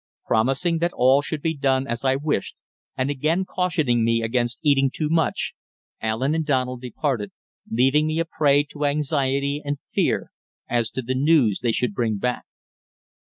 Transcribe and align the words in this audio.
Promising 0.25 0.79
that 0.79 0.93
all 0.95 1.21
should 1.21 1.43
be 1.43 1.55
done 1.55 1.85
as 1.85 2.03
I 2.03 2.15
wished, 2.15 2.55
and 2.97 3.11
again 3.11 3.45
cautioning 3.45 4.03
me 4.03 4.23
against 4.23 4.57
eating 4.63 4.89
too 4.91 5.09
much, 5.09 5.53
Allen 6.01 6.33
and 6.33 6.43
Donald 6.43 6.81
departed, 6.81 7.31
leaving 7.69 8.07
me 8.07 8.17
a 8.17 8.25
prey 8.25 8.63
to 8.71 8.85
anxiety 8.85 9.61
and 9.63 9.77
fear 9.93 10.31
as 10.67 10.89
to 10.89 11.03
the 11.03 11.13
news 11.13 11.59
they 11.59 11.71
should 11.71 11.93
bring 11.93 12.17
back. 12.17 12.45